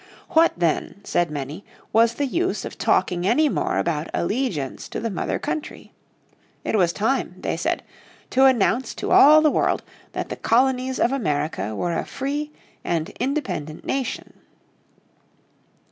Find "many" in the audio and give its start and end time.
1.29-1.63